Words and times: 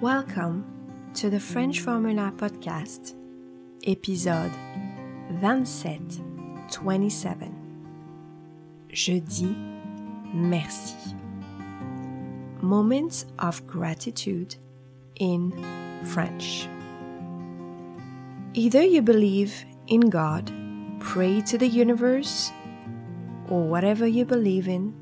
Welcome 0.00 1.10
to 1.14 1.28
the 1.28 1.40
French 1.40 1.80
Formula 1.80 2.32
Podcast, 2.36 3.16
épisode 3.84 4.52
27, 5.40 6.68
27. 6.70 7.52
Je 8.90 9.18
dis 9.18 9.56
merci. 10.32 11.16
Moments 12.62 13.26
of 13.40 13.66
gratitude 13.66 14.54
in 15.16 15.50
French. 16.04 16.68
Either 18.54 18.82
you 18.82 19.02
believe 19.02 19.64
in 19.88 20.10
God, 20.10 20.52
pray 21.00 21.40
to 21.40 21.58
the 21.58 21.66
universe, 21.66 22.52
or 23.48 23.66
whatever 23.66 24.06
you 24.06 24.24
believe 24.24 24.68
in, 24.68 24.94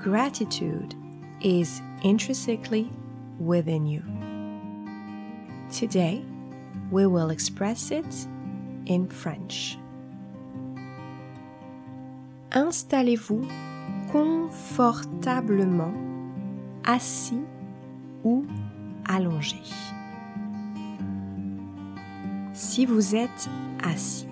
gratitude 0.00 0.96
is 1.40 1.80
intrinsically 2.02 2.90
within 3.38 3.86
you. 3.86 4.02
Today, 5.70 6.24
we 6.90 7.06
will 7.06 7.30
express 7.30 7.90
it 7.90 8.06
in 8.86 9.08
French. 9.08 9.78
Installez-vous 12.52 13.46
confortablement 14.12 15.92
assis 16.84 17.42
ou 18.22 18.44
allongé. 19.04 19.60
Si 22.52 22.86
vous 22.86 23.16
êtes 23.16 23.48
assis, 23.82 24.28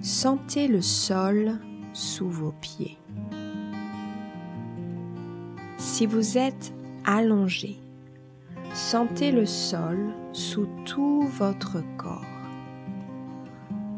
sentez 0.00 0.68
le 0.68 0.80
sol 0.80 1.58
sous 1.92 2.28
vos 2.28 2.54
pieds. 2.60 2.96
Si 5.78 6.06
vous 6.06 6.38
êtes 6.38 6.72
allongé, 7.04 7.81
sentez 8.74 9.32
le 9.32 9.46
sol 9.46 10.14
sous 10.32 10.66
tout 10.84 11.22
votre 11.22 11.82
corps. 11.96 12.24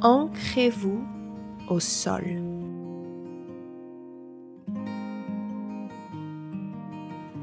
Ancrez-vous 0.03 1.03
au 1.69 1.81
sol. 1.81 2.43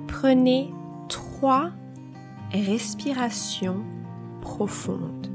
Prenez 0.07 0.71
trois 1.09 1.71
respirations 2.51 3.83
profondes. 4.41 5.27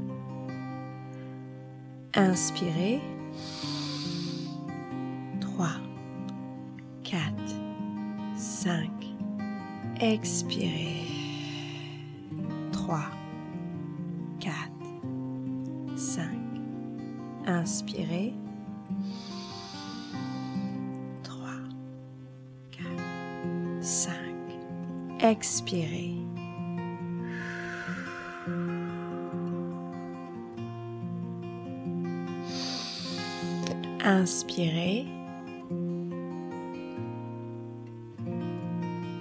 Inspirez. 2.13 3.01
3, 5.39 5.67
4, 7.03 7.21
5. 8.35 8.89
Expirez. 9.99 11.16
3, 12.87 13.11
4, 14.39 14.39
5. 14.39 14.71
Inspirez. 17.45 18.33
3, 21.21 21.67
4, 22.71 23.01
5. 23.81 24.17
Expirez. 25.19 26.15
Inspirez. 33.99 35.07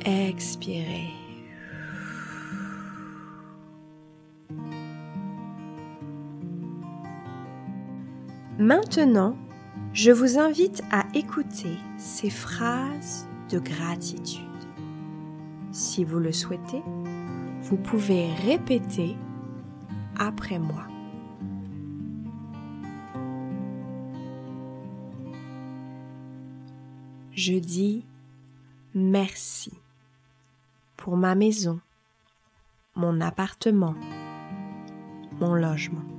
Expirez. 0.04 1.15
Maintenant, 8.58 9.36
je 9.92 10.10
vous 10.10 10.38
invite 10.38 10.82
à 10.90 11.04
écouter 11.12 11.76
ces 11.98 12.30
phrases 12.30 13.28
de 13.50 13.58
gratitude. 13.58 14.44
Si 15.72 16.04
vous 16.04 16.18
le 16.18 16.32
souhaitez, 16.32 16.82
vous 17.60 17.76
pouvez 17.76 18.32
répéter 18.32 19.14
après 20.18 20.58
moi. 20.58 20.86
Je 27.32 27.58
dis 27.58 28.04
merci 28.94 29.72
pour 30.96 31.18
ma 31.18 31.34
maison, 31.34 31.78
mon 32.94 33.20
appartement, 33.20 33.94
mon 35.40 35.54
logement. 35.54 36.15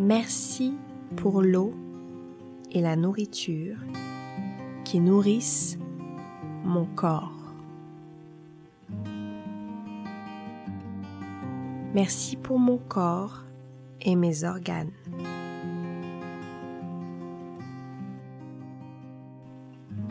Merci 0.00 0.76
pour 1.16 1.42
l'eau 1.42 1.74
et 2.70 2.80
la 2.80 2.94
nourriture 2.94 3.78
qui 4.84 5.00
nourrissent 5.00 5.76
mon 6.62 6.86
corps. 6.94 7.32
Merci 11.94 12.36
pour 12.36 12.60
mon 12.60 12.78
corps 12.78 13.42
et 14.00 14.14
mes 14.14 14.44
organes. 14.44 14.92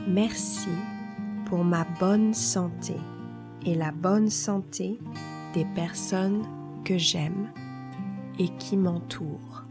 Merci 0.05 0.67
pour 1.45 1.63
ma 1.63 1.85
bonne 1.97 2.33
santé 2.33 2.97
et 3.65 3.73
la 3.73 3.93
bonne 3.93 4.29
santé 4.29 4.99
des 5.53 5.65
personnes 5.75 6.43
que 6.83 6.97
j'aime 6.97 7.53
et 8.37 8.49
qui 8.57 8.75
m'entourent. 8.75 9.66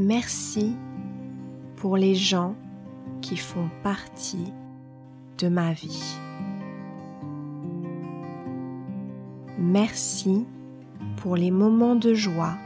Merci 0.00 0.74
pour 1.76 1.96
les 1.96 2.16
gens 2.16 2.56
qui 3.20 3.36
font 3.36 3.70
partie 3.84 4.52
de 5.38 5.48
ma 5.48 5.72
vie. 5.72 6.16
Merci 9.56 10.46
pour 11.18 11.36
les 11.36 11.52
moments 11.52 11.94
de 11.94 12.12
joie 12.12 12.56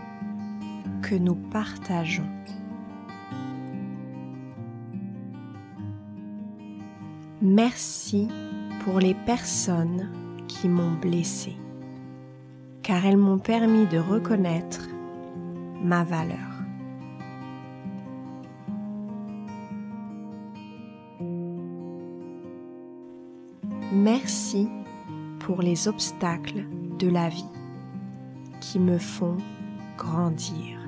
que 1.02 1.14
nous 1.14 1.34
partageons. 1.34 2.30
Merci 7.42 8.28
pour 8.84 9.00
les 9.00 9.14
personnes 9.14 10.10
qui 10.48 10.68
m'ont 10.68 10.96
blessé, 10.98 11.56
car 12.82 13.04
elles 13.04 13.18
m'ont 13.18 13.38
permis 13.38 13.86
de 13.86 13.98
reconnaître 13.98 14.88
ma 15.82 16.04
valeur. 16.04 16.47
Merci 23.92 24.68
pour 25.40 25.62
les 25.62 25.88
obstacles 25.88 26.66
de 26.98 27.08
la 27.08 27.30
vie 27.30 27.48
qui 28.60 28.78
me 28.78 28.98
font 28.98 29.38
grandir. 29.96 30.78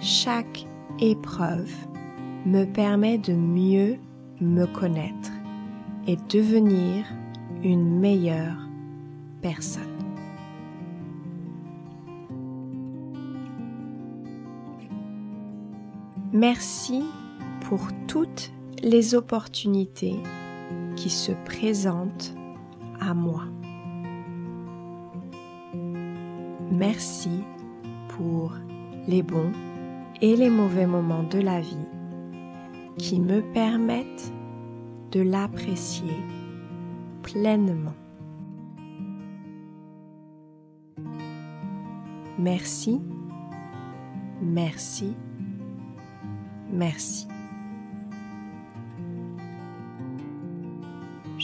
Chaque 0.00 0.64
épreuve 1.00 1.72
me 2.46 2.64
permet 2.64 3.18
de 3.18 3.32
mieux 3.32 3.98
me 4.40 4.66
connaître 4.66 5.32
et 6.06 6.16
devenir 6.28 7.04
une 7.64 7.98
meilleure 7.98 8.68
personne. 9.40 9.82
Merci 16.32 17.02
pour 17.68 17.88
toutes 18.06 18.52
les 18.82 19.14
opportunités 19.14 20.16
qui 20.96 21.08
se 21.08 21.32
présentent 21.44 22.34
à 23.00 23.14
moi. 23.14 23.44
Merci 26.70 27.44
pour 28.08 28.52
les 29.06 29.22
bons 29.22 29.52
et 30.20 30.36
les 30.36 30.50
mauvais 30.50 30.86
moments 30.86 31.22
de 31.22 31.38
la 31.38 31.60
vie 31.60 31.88
qui 32.98 33.20
me 33.20 33.40
permettent 33.52 34.32
de 35.12 35.20
l'apprécier 35.20 36.16
pleinement. 37.22 37.94
Merci, 42.38 43.00
merci, 44.40 45.14
merci. 46.72 47.31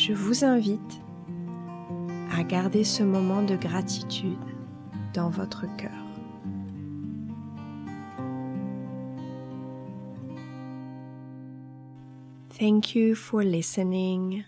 je 0.09 0.15
vous 0.15 0.43
invite 0.43 1.03
à 2.33 2.43
garder 2.43 2.83
ce 2.83 3.03
moment 3.03 3.43
de 3.43 3.57
gratitude 3.57 4.39
dans 5.13 5.29
votre 5.29 5.67
cœur. 5.77 5.91
Thank 12.59 12.95
you 12.95 13.15
for 13.15 13.43
listening 13.43 14.45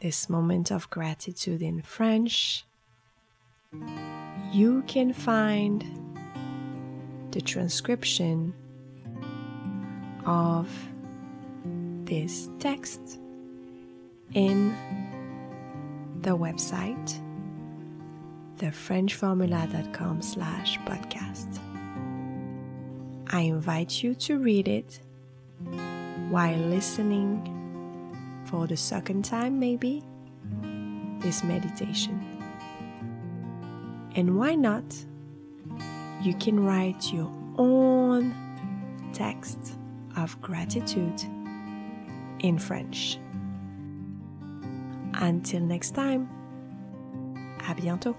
this 0.00 0.28
moment 0.28 0.72
of 0.72 0.90
gratitude 0.90 1.62
in 1.62 1.82
French. 1.82 2.64
You 4.52 4.82
can 4.88 5.12
find 5.12 5.84
the 7.30 7.40
transcription 7.40 8.52
of 10.26 10.68
this 12.06 12.48
text 12.58 13.20
in 14.34 14.76
the 16.22 16.36
website 16.36 17.20
thefrenchformula.com 18.58 20.20
slash 20.20 20.78
podcast. 20.80 21.58
I 23.32 23.40
invite 23.42 24.02
you 24.02 24.14
to 24.16 24.38
read 24.38 24.68
it 24.68 25.00
while 26.28 26.58
listening 26.58 27.56
for 28.44 28.66
the 28.66 28.76
second 28.76 29.24
time, 29.24 29.58
maybe, 29.58 30.02
this 31.20 31.42
meditation. 31.42 32.20
And 34.14 34.36
why 34.36 34.56
not? 34.56 34.84
You 36.20 36.34
can 36.34 36.60
write 36.60 37.12
your 37.12 37.32
own 37.56 38.34
text 39.14 39.78
of 40.16 40.38
gratitude 40.42 41.22
in 42.40 42.58
French. 42.58 43.18
Until 45.14 45.60
next 45.60 45.94
time, 45.94 46.28
à 47.68 47.74
bientôt. 47.74 48.16